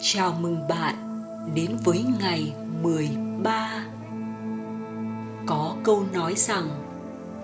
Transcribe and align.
Chào 0.00 0.34
mừng 0.40 0.68
bạn 0.68 0.94
đến 1.54 1.76
với 1.84 2.04
ngày 2.20 2.54
13. 2.82 3.84
Có 5.46 5.74
câu 5.84 6.04
nói 6.12 6.34
rằng 6.36 6.68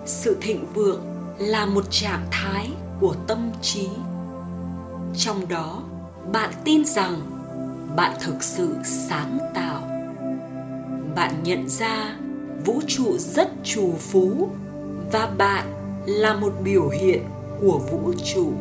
sự 0.05 0.37
thịnh 0.41 0.65
vượng 0.73 1.01
là 1.37 1.65
một 1.65 1.91
trạng 1.91 2.25
thái 2.31 2.69
của 2.99 3.15
tâm 3.27 3.51
trí. 3.61 3.87
Trong 5.17 5.47
đó, 5.47 5.83
bạn 6.31 6.49
tin 6.63 6.85
rằng 6.85 7.21
bạn 7.95 8.13
thực 8.21 8.43
sự 8.43 8.75
sáng 8.83 9.37
tạo. 9.53 9.81
Bạn 11.15 11.43
nhận 11.43 11.69
ra 11.69 12.17
vũ 12.65 12.81
trụ 12.87 13.17
rất 13.17 13.49
trù 13.63 13.93
phú 13.99 14.49
và 15.11 15.31
bạn 15.37 15.65
là 16.05 16.33
một 16.33 16.53
biểu 16.63 16.89
hiện 16.89 17.23
của 17.61 17.79
vũ 17.91 18.13
trụ 18.33 18.53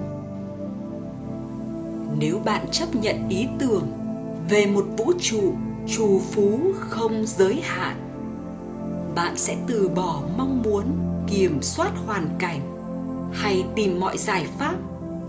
nếu 2.18 2.38
bạn 2.44 2.66
chấp 2.72 2.94
nhận 2.94 3.28
ý 3.28 3.46
tưởng 3.58 3.86
về 4.48 4.66
một 4.66 4.86
vũ 4.96 5.12
trụ 5.20 5.54
trù 5.86 6.20
phú 6.32 6.60
không 6.78 7.24
giới 7.26 7.60
hạn, 7.62 7.96
bạn 9.14 9.36
sẽ 9.36 9.56
từ 9.66 9.88
bỏ 9.88 10.22
mong 10.36 10.62
muốn 10.62 10.84
kiểm 11.26 11.62
soát 11.62 11.90
hoàn 12.06 12.28
cảnh 12.38 12.60
hay 13.32 13.64
tìm 13.74 14.00
mọi 14.00 14.18
giải 14.18 14.46
pháp 14.58 14.74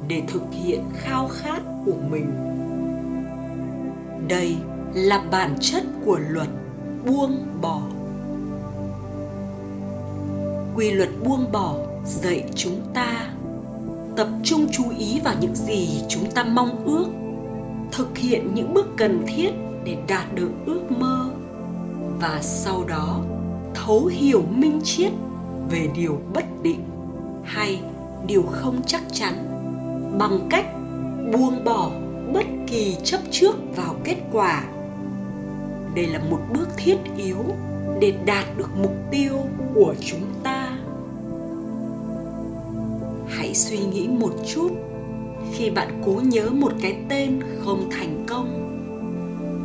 để 0.07 0.23
thực 0.27 0.43
hiện 0.51 0.83
khao 0.97 1.27
khát 1.27 1.61
của 1.85 1.95
mình. 2.09 2.31
Đây 4.27 4.55
là 4.93 5.23
bản 5.31 5.55
chất 5.61 5.83
của 6.05 6.19
luật 6.29 6.47
buông 7.05 7.45
bỏ. 7.61 7.81
Quy 10.75 10.91
luật 10.91 11.09
buông 11.23 11.51
bỏ 11.51 11.75
dạy 12.05 12.49
chúng 12.55 12.81
ta 12.93 13.34
tập 14.15 14.27
trung 14.43 14.67
chú 14.71 14.83
ý 14.97 15.19
vào 15.19 15.35
những 15.41 15.55
gì 15.55 16.03
chúng 16.09 16.31
ta 16.31 16.43
mong 16.43 16.85
ước, 16.85 17.05
thực 17.91 18.17
hiện 18.17 18.51
những 18.53 18.73
bước 18.73 18.87
cần 18.97 19.25
thiết 19.27 19.49
để 19.83 19.97
đạt 20.07 20.35
được 20.35 20.51
ước 20.65 20.81
mơ, 20.99 21.29
và 22.21 22.39
sau 22.41 22.83
đó 22.87 23.21
thấu 23.73 24.05
hiểu 24.05 24.43
minh 24.49 24.79
triết 24.83 25.11
về 25.69 25.89
điều 25.95 26.21
bất 26.33 26.45
định 26.63 26.83
hay 27.43 27.81
điều 28.27 28.43
không 28.43 28.81
chắc 28.87 29.01
chắn 29.11 29.33
bằng 30.19 30.47
cách 30.49 30.65
buông 31.33 31.63
bỏ 31.63 31.91
bất 32.33 32.45
kỳ 32.67 32.97
chấp 33.03 33.19
trước 33.31 33.55
vào 33.75 33.95
kết 34.03 34.17
quả. 34.31 34.63
Đây 35.95 36.07
là 36.07 36.19
một 36.29 36.39
bước 36.53 36.67
thiết 36.77 36.97
yếu 37.17 37.45
để 38.01 38.13
đạt 38.25 38.45
được 38.57 38.69
mục 38.81 38.93
tiêu 39.11 39.33
của 39.75 39.95
chúng 40.01 40.34
suy 43.55 43.77
nghĩ 43.77 44.07
một 44.07 44.31
chút. 44.47 44.69
Khi 45.53 45.69
bạn 45.69 46.01
cố 46.05 46.21
nhớ 46.25 46.49
một 46.49 46.71
cái 46.81 46.97
tên 47.09 47.39
không 47.59 47.89
thành 47.91 48.25
công, 48.27 48.61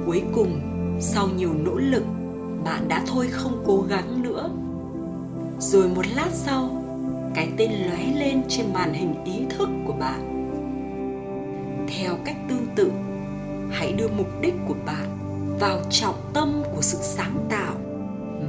cuối 0.06 0.22
cùng 0.34 0.60
sau 1.00 1.28
nhiều 1.36 1.50
nỗ 1.64 1.74
lực, 1.74 2.04
bạn 2.64 2.88
đã 2.88 3.04
thôi 3.06 3.28
không 3.30 3.62
cố 3.66 3.84
gắng 3.88 4.22
nữa. 4.22 4.50
Rồi 5.58 5.88
một 5.88 6.04
lát 6.16 6.30
sau, 6.32 6.82
cái 7.34 7.48
tên 7.56 7.70
lóe 7.70 8.12
lên 8.18 8.42
trên 8.48 8.66
màn 8.72 8.92
hình 8.92 9.14
ý 9.24 9.32
thức 9.48 9.68
của 9.86 9.92
bạn. 9.92 10.30
Theo 11.88 12.16
cách 12.24 12.36
tương 12.48 12.66
tự, 12.76 12.92
hãy 13.70 13.92
đưa 13.92 14.08
mục 14.08 14.40
đích 14.40 14.54
của 14.68 14.74
bạn 14.86 15.18
vào 15.60 15.80
trọng 15.90 16.30
tâm 16.34 16.62
của 16.74 16.82
sự 16.82 16.98
sáng 17.00 17.46
tạo 17.48 17.74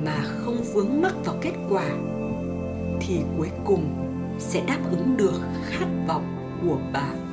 mà 0.05 0.23
không 0.23 0.58
vướng 0.73 1.02
mắc 1.02 1.14
vào 1.26 1.36
kết 1.42 1.53
quả. 1.70 1.89
Thì 3.00 3.20
cuối 3.38 3.50
cùng 3.66 4.11
sẽ 4.40 4.62
đáp 4.68 4.80
ứng 4.92 5.18
được 5.18 5.42
khát 5.70 5.88
vọng 6.08 6.58
của 6.62 6.78
bạn 6.94 7.32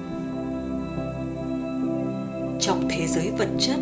trong 2.60 2.88
thế 2.90 3.06
giới 3.06 3.30
vật 3.38 3.48
chất, 3.58 3.76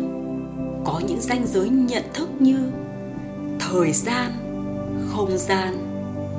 có 0.85 1.01
những 1.07 1.21
ranh 1.21 1.47
giới 1.47 1.69
nhận 1.69 2.03
thức 2.13 2.29
như 2.39 2.71
thời 3.59 3.91
gian, 3.91 4.31
không 5.07 5.37
gian 5.37 5.77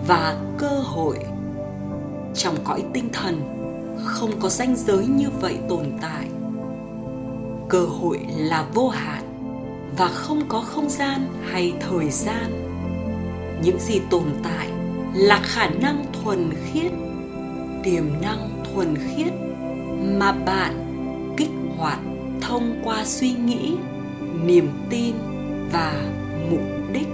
và 0.06 0.40
cơ 0.58 0.68
hội. 0.68 1.18
Trong 2.34 2.54
cõi 2.64 2.84
tinh 2.92 3.08
thần, 3.12 3.40
không 4.04 4.30
có 4.40 4.48
ranh 4.48 4.76
giới 4.76 5.06
như 5.06 5.30
vậy 5.40 5.58
tồn 5.68 5.84
tại. 6.00 6.28
Cơ 7.68 7.84
hội 7.84 8.20
là 8.36 8.66
vô 8.74 8.88
hạn 8.88 9.22
và 9.98 10.08
không 10.08 10.40
có 10.48 10.60
không 10.60 10.88
gian 10.88 11.26
hay 11.50 11.72
thời 11.80 12.10
gian. 12.10 12.68
Những 13.62 13.78
gì 13.80 14.00
tồn 14.10 14.24
tại 14.42 14.68
là 15.14 15.40
khả 15.42 15.66
năng 15.66 16.04
thuần 16.12 16.50
khiết, 16.64 16.92
tiềm 17.82 18.04
năng 18.22 18.62
thuần 18.64 18.94
khiết 18.96 19.32
mà 20.18 20.32
bạn 20.32 20.84
kích 21.36 21.50
hoạt 21.76 21.98
thông 22.40 22.80
qua 22.84 23.04
suy 23.04 23.32
nghĩ, 23.32 23.76
niềm 24.44 24.68
tin 24.90 25.14
và 25.72 25.92
mục 26.50 26.60
đích. 26.92 27.08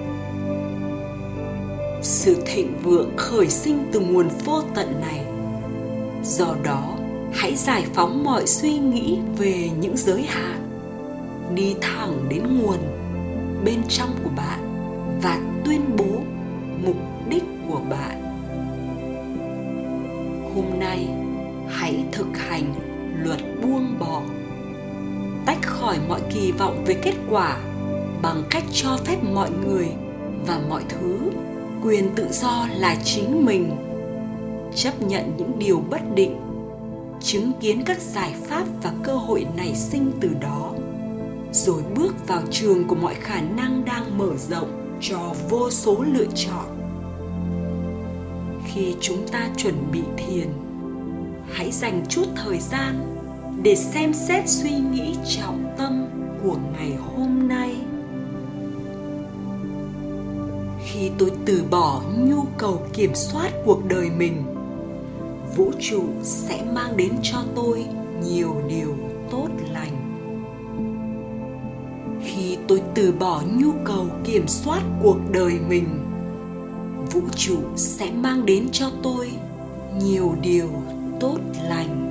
Sự 2.02 2.42
thịnh 2.46 2.78
vượng 2.82 3.10
khởi 3.16 3.48
sinh 3.48 3.88
từ 3.92 4.00
nguồn 4.00 4.28
vô 4.44 4.62
tận 4.74 5.00
này. 5.00 5.24
Do 6.24 6.54
đó, 6.62 6.98
hãy 7.32 7.56
giải 7.56 7.84
phóng 7.94 8.24
mọi 8.24 8.46
suy 8.46 8.78
nghĩ 8.78 9.18
về 9.38 9.70
những 9.80 9.96
giới 9.96 10.22
hạn, 10.22 10.68
đi 11.54 11.74
thẳng 11.80 12.26
đến 12.28 12.42
nguồn 12.58 12.78
bên 13.64 13.82
trong 13.88 14.10
của 14.24 14.30
bạn 14.36 14.60
và 15.22 15.40
tuyên 15.64 15.80
bố 15.96 16.20
mục 16.86 16.96
hôm 20.54 20.78
nay, 20.80 21.08
hãy 21.68 22.04
thực 22.12 22.38
hành 22.38 22.74
luật 23.22 23.40
buông 23.62 23.98
bỏ. 23.98 24.22
Tách 25.46 25.62
khỏi 25.62 25.98
mọi 26.08 26.20
kỳ 26.34 26.52
vọng 26.52 26.84
về 26.86 26.94
kết 26.94 27.14
quả 27.30 27.56
bằng 28.22 28.42
cách 28.50 28.64
cho 28.72 28.96
phép 29.04 29.16
mọi 29.22 29.50
người 29.66 29.88
và 30.46 30.60
mọi 30.68 30.82
thứ 30.88 31.30
quyền 31.82 32.14
tự 32.14 32.26
do 32.32 32.68
là 32.76 32.96
chính 33.04 33.44
mình. 33.44 33.70
Chấp 34.74 35.02
nhận 35.02 35.36
những 35.36 35.58
điều 35.58 35.82
bất 35.90 36.14
định, 36.14 36.36
chứng 37.20 37.52
kiến 37.60 37.82
các 37.86 38.00
giải 38.00 38.34
pháp 38.46 38.64
và 38.82 38.92
cơ 39.02 39.14
hội 39.14 39.46
nảy 39.56 39.74
sinh 39.74 40.12
từ 40.20 40.30
đó, 40.40 40.72
rồi 41.52 41.82
bước 41.96 42.28
vào 42.28 42.42
trường 42.50 42.88
của 42.88 42.96
mọi 42.96 43.14
khả 43.14 43.40
năng 43.40 43.84
đang 43.84 44.18
mở 44.18 44.36
rộng 44.36 44.98
cho 45.00 45.34
vô 45.50 45.70
số 45.70 46.04
lựa 46.12 46.26
chọn 46.34 46.73
khi 48.74 48.94
chúng 49.00 49.28
ta 49.28 49.50
chuẩn 49.56 49.74
bị 49.92 50.00
thiền. 50.16 50.48
Hãy 51.52 51.72
dành 51.72 52.04
chút 52.08 52.24
thời 52.36 52.58
gian 52.58 53.16
để 53.62 53.76
xem 53.76 54.14
xét 54.14 54.48
suy 54.48 54.70
nghĩ 54.70 55.16
trọng 55.28 55.74
tâm 55.78 56.06
của 56.42 56.56
ngày 56.72 56.92
hôm 56.96 57.48
nay. 57.48 57.76
Khi 60.84 61.10
tôi 61.18 61.32
từ 61.46 61.64
bỏ 61.70 62.02
nhu 62.18 62.42
cầu 62.58 62.82
kiểm 62.92 63.14
soát 63.14 63.50
cuộc 63.64 63.88
đời 63.88 64.10
mình, 64.10 64.42
vũ 65.56 65.72
trụ 65.80 66.02
sẽ 66.22 66.64
mang 66.74 66.96
đến 66.96 67.12
cho 67.22 67.38
tôi 67.54 67.84
nhiều 68.24 68.54
điều 68.68 68.96
tốt 69.30 69.48
lành. 69.72 69.96
Khi 72.24 72.58
tôi 72.68 72.82
từ 72.94 73.12
bỏ 73.12 73.42
nhu 73.58 73.72
cầu 73.84 74.06
kiểm 74.24 74.48
soát 74.48 74.82
cuộc 75.02 75.18
đời 75.32 75.58
mình 75.68 76.03
vũ 77.14 77.22
trụ 77.36 77.58
sẽ 77.76 78.10
mang 78.10 78.46
đến 78.46 78.68
cho 78.72 78.90
tôi 79.02 79.30
nhiều 80.02 80.34
điều 80.42 80.68
tốt 81.20 81.38
lành. 81.68 82.10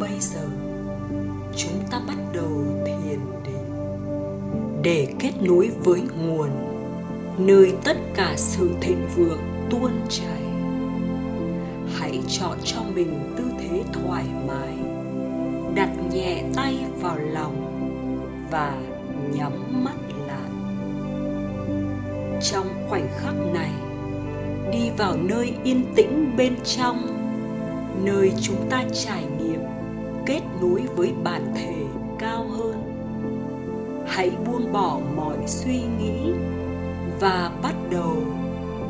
Bây 0.00 0.20
giờ, 0.20 0.48
chúng 1.56 1.82
ta 1.90 2.00
bắt 2.06 2.16
đầu 2.32 2.64
thiền 2.86 3.20
định 3.44 3.74
để 4.82 5.14
kết 5.18 5.32
nối 5.40 5.70
với 5.84 6.00
nguồn 6.00 6.48
nơi 7.38 7.72
tất 7.84 7.96
cả 8.14 8.34
sự 8.36 8.70
thịnh 8.80 9.08
vượng 9.16 9.42
tuôn 9.70 9.90
chảy. 10.08 10.42
Hãy 11.98 12.20
chọn 12.28 12.58
cho 12.64 12.82
mình 12.94 13.34
tư 13.36 13.44
thế 13.58 13.82
thoải 13.92 14.24
mái, 14.48 14.76
đặt 15.74 15.90
nhẹ 16.12 16.44
tay 16.54 16.76
vào 17.00 17.18
lòng 17.18 17.56
và 18.50 18.82
nhắm 19.34 19.84
mắt 19.84 20.01
trong 22.42 22.66
khoảnh 22.88 23.08
khắc 23.18 23.34
này. 23.54 23.70
Đi 24.72 24.90
vào 24.98 25.16
nơi 25.16 25.54
yên 25.64 25.84
tĩnh 25.96 26.34
bên 26.36 26.56
trong, 26.64 27.06
nơi 28.04 28.32
chúng 28.40 28.68
ta 28.70 28.84
trải 28.92 29.24
nghiệm, 29.38 29.60
kết 30.26 30.40
nối 30.60 30.82
với 30.96 31.12
bản 31.24 31.52
thể 31.54 31.74
cao 32.18 32.46
hơn. 32.48 32.82
Hãy 34.06 34.30
buông 34.46 34.72
bỏ 34.72 35.00
mọi 35.16 35.36
suy 35.46 35.80
nghĩ 35.98 36.32
và 37.20 37.52
bắt 37.62 37.74
đầu 37.90 38.16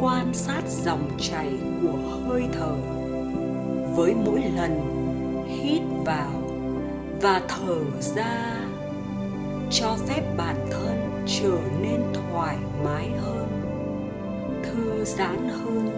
quan 0.00 0.34
sát 0.34 0.62
dòng 0.68 1.10
chảy 1.18 1.52
của 1.82 1.98
hơi 2.28 2.42
thở. 2.52 2.74
Với 3.96 4.14
mỗi 4.26 4.42
lần 4.56 4.80
hít 5.48 5.82
vào 6.04 6.42
và 7.20 7.42
thở 7.48 7.76
ra, 8.00 8.56
cho 9.70 9.96
phép 10.06 10.22
bản 10.36 10.56
thân 10.70 11.24
trở 11.26 11.58
nên 11.82 12.00
thoải 12.12 12.56
mái 12.84 13.10
hơn 13.20 13.41
thư 15.02 15.06
giãn 15.06 15.48
hơn, 15.48 15.90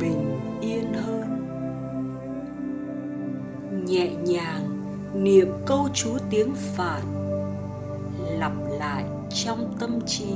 bình 0.00 0.40
yên 0.60 0.92
hơn. 0.92 1.46
Nhẹ 3.86 4.14
nhàng 4.14 4.82
niệm 5.14 5.48
câu 5.66 5.88
chú 5.94 6.10
tiếng 6.30 6.54
phạn, 6.54 7.02
lặp 8.38 8.52
lại 8.78 9.04
trong 9.30 9.74
tâm 9.80 10.00
trí 10.06 10.34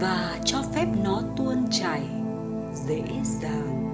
và 0.00 0.38
cho 0.44 0.58
phép 0.74 0.86
nó 1.04 1.22
tuôn 1.36 1.66
chảy 1.70 2.02
dễ 2.74 3.02
dàng. 3.24 3.87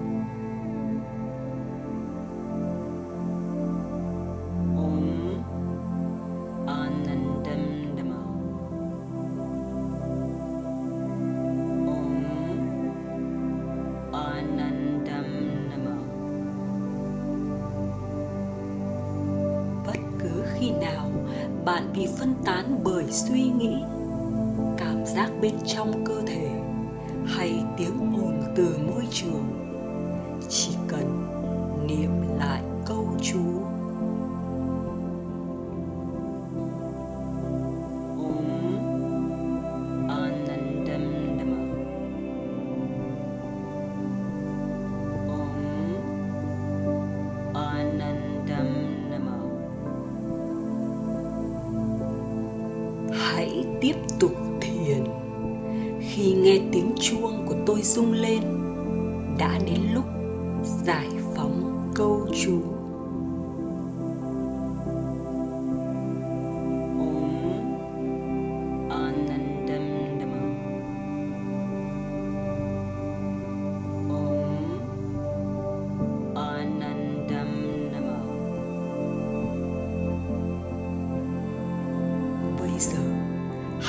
Phân 22.24 22.34
tán 22.44 22.80
bởi 22.84 23.04
suy 23.10 23.42
nghĩ, 23.42 23.76
cảm 24.76 25.06
giác 25.06 25.30
bên 25.40 25.54
trong 25.66 26.04
cơ 26.04 26.22
thể 26.26 26.50
hay 27.26 27.64
tiếng 27.76 28.14
ồn 28.22 28.42
từ 28.56 28.78
môi 28.86 29.06
trường. 29.10 29.44
Chỉ 30.48 30.76
cần 30.88 31.26
niệm 31.86 32.38
lại 32.38 32.62
câu 32.86 33.08
chú 33.22 33.63
hãy 53.64 53.76
tiếp 53.80 53.94
tục 54.20 54.32
thiền. 54.60 55.04
Khi 56.00 56.32
nghe 56.32 56.60
tiếng 56.72 56.92
chuông 57.00 57.46
của 57.46 57.54
tôi 57.66 57.82
rung 57.82 58.12
lên, 58.12 58.42
đã 59.38 59.58
đến 59.66 59.80
lúc 59.94 60.04
giải 60.84 61.08
phóng 61.36 61.90
câu 61.94 62.26
chú. 62.44 62.62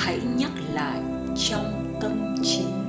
Hãy 0.06 0.20
nhắc 0.36 0.50
lại 0.72 1.00
trong 1.36 1.96
tâm 2.00 2.34
trí. 2.42 2.85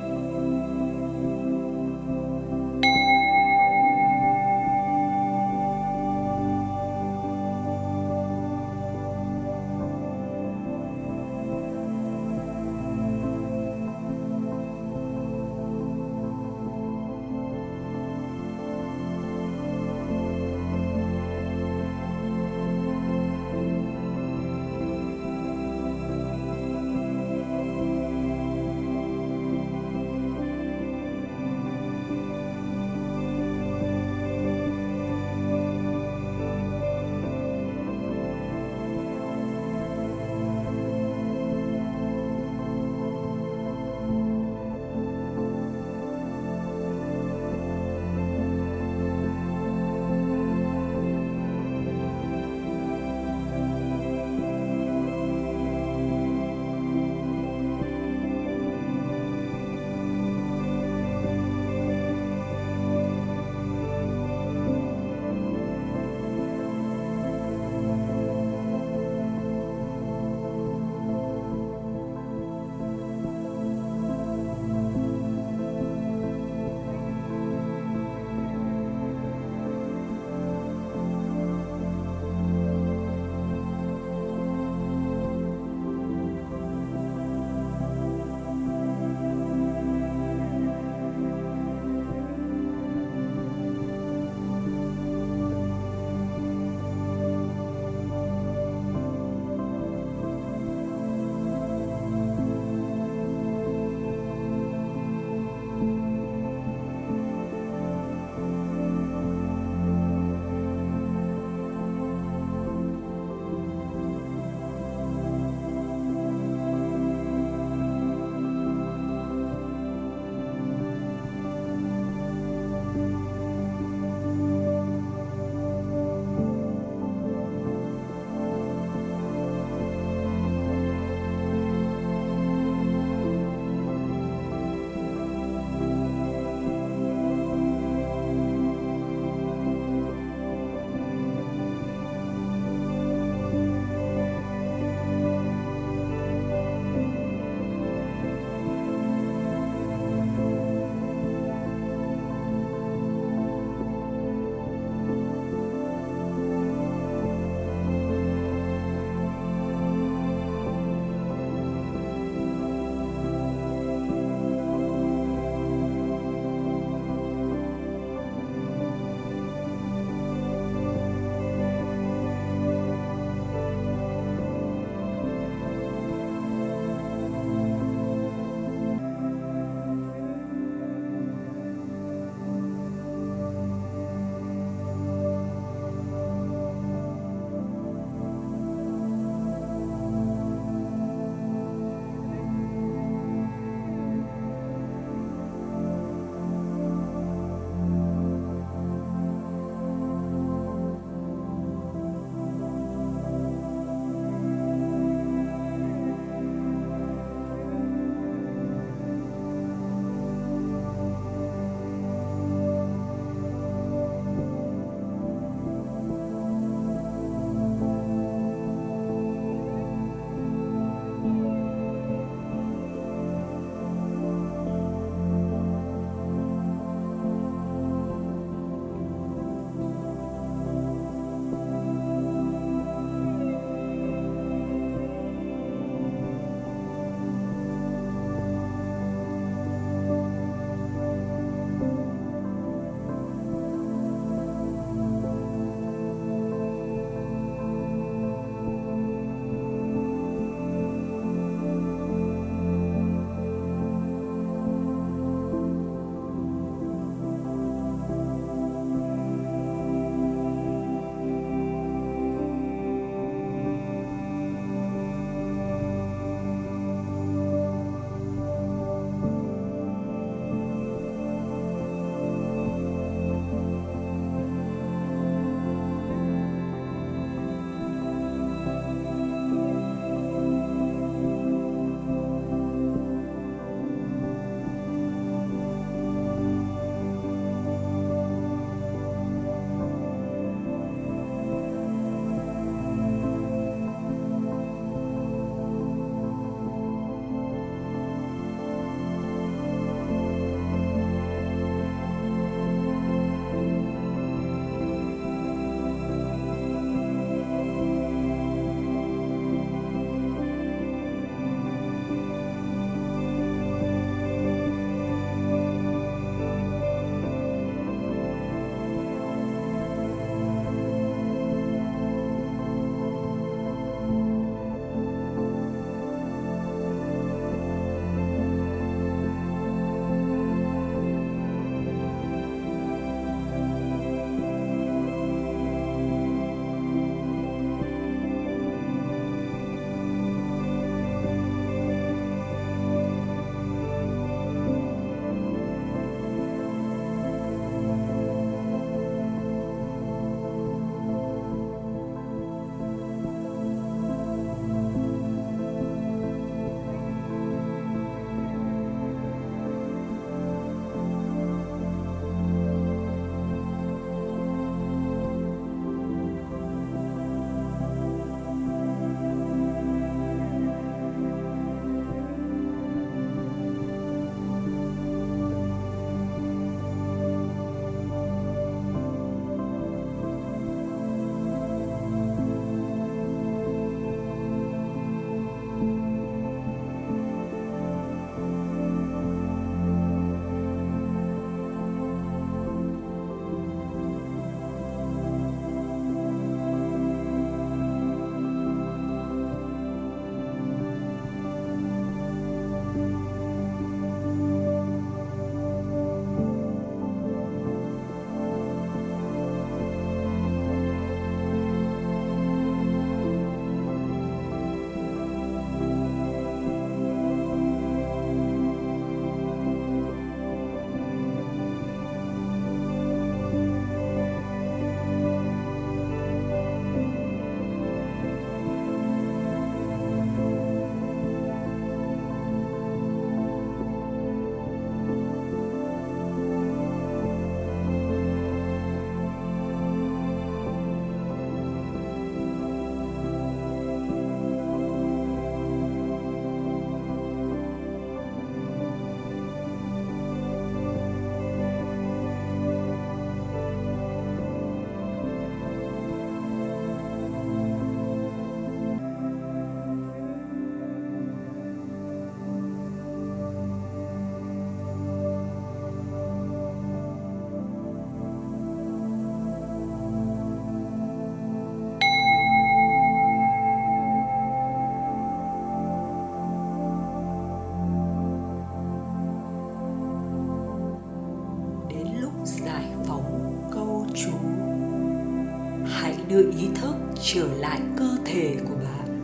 Đưa 486.30 486.52
ý 486.52 486.70
thức 486.76 486.96
trở 487.22 487.48
lại 487.58 487.82
cơ 487.98 488.18
thể 488.26 488.56
của 488.70 488.76
bạn 488.76 489.22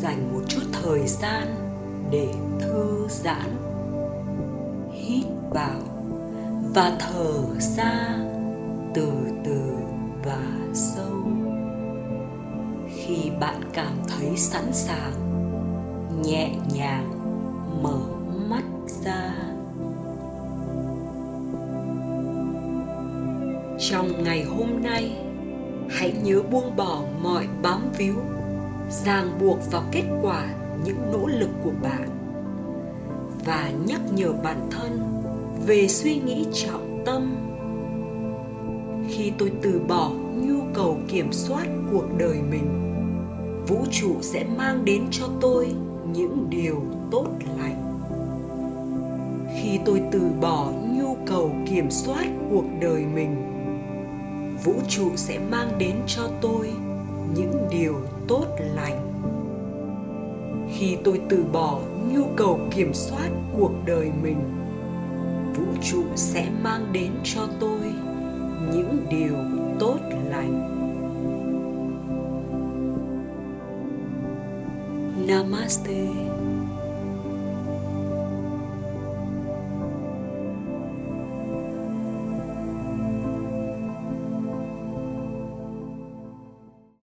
dành 0.00 0.32
một 0.32 0.40
chút 0.48 0.62
thời 0.82 1.06
gian 1.06 1.46
để 2.10 2.34
thư 2.60 3.06
giãn, 3.08 3.56
hít 4.92 5.24
vào 5.50 5.80
và 6.74 6.96
thở 6.98 7.42
ra 7.58 8.18
từ 8.94 9.08
từ 9.44 9.60
và 10.24 10.42
sâu. 10.74 11.22
Khi 12.88 13.30
bạn 13.40 13.60
cảm 13.72 13.92
thấy 14.08 14.36
sẵn 14.36 14.72
sàng, 14.72 15.12
nhẹ 16.22 16.50
nhàng 16.74 17.10
mở 17.82 18.00
mắt 18.50 18.64
ra. 19.04 19.34
Trong 23.78 24.24
ngày 24.24 24.44
hôm 24.44 24.82
nay 24.82 25.27
hãy 25.88 26.12
nhớ 26.22 26.42
buông 26.50 26.76
bỏ 26.76 27.02
mọi 27.22 27.48
bám 27.62 27.88
víu, 27.98 28.14
ràng 28.90 29.38
buộc 29.40 29.58
vào 29.70 29.82
kết 29.92 30.04
quả 30.22 30.54
những 30.84 31.12
nỗ 31.12 31.26
lực 31.26 31.50
của 31.64 31.72
bạn. 31.82 32.08
Và 33.44 33.70
nhắc 33.86 34.00
nhở 34.12 34.32
bản 34.32 34.68
thân 34.70 35.00
về 35.66 35.88
suy 35.88 36.20
nghĩ 36.20 36.46
trọng 36.54 37.02
tâm. 37.06 37.36
Khi 39.08 39.32
tôi 39.38 39.52
từ 39.62 39.80
bỏ 39.88 40.10
nhu 40.34 40.60
cầu 40.74 40.98
kiểm 41.08 41.32
soát 41.32 41.66
cuộc 41.92 42.04
đời 42.18 42.38
mình, 42.50 42.94
vũ 43.68 43.84
trụ 43.90 44.16
sẽ 44.20 44.44
mang 44.56 44.84
đến 44.84 45.02
cho 45.10 45.26
tôi 45.40 45.74
những 46.12 46.46
điều 46.50 46.82
tốt 47.10 47.26
lành. 47.58 48.00
Khi 49.54 49.78
tôi 49.84 50.02
từ 50.12 50.20
bỏ 50.40 50.72
nhu 50.96 51.16
cầu 51.26 51.50
kiểm 51.70 51.90
soát 51.90 52.26
cuộc 52.50 52.64
đời 52.80 53.04
mình 53.14 53.47
vũ 54.64 54.74
trụ 54.88 55.16
sẽ 55.16 55.38
mang 55.38 55.78
đến 55.78 55.96
cho 56.06 56.30
tôi 56.40 56.70
những 57.34 57.68
điều 57.70 57.94
tốt 58.28 58.44
lành. 58.74 59.12
Khi 60.74 60.96
tôi 61.04 61.20
từ 61.28 61.44
bỏ 61.52 61.80
nhu 62.12 62.24
cầu 62.36 62.60
kiểm 62.70 62.94
soát 62.94 63.28
cuộc 63.58 63.72
đời 63.86 64.10
mình, 64.22 64.40
vũ 65.56 65.64
trụ 65.82 66.04
sẽ 66.14 66.50
mang 66.62 66.92
đến 66.92 67.12
cho 67.24 67.48
tôi 67.60 67.92
những 68.72 69.06
điều 69.10 69.34
tốt 69.78 69.98
lành. 70.30 70.74
Namaste. 75.26 76.37